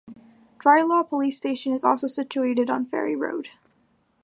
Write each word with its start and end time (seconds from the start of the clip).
Drylaw 0.57 1.07
Police 1.07 1.37
Station 1.37 1.73
is 1.73 1.83
also 1.83 2.07
situated 2.07 2.71
on 2.71 2.87
Ferry 2.87 3.15
Road. 3.15 3.49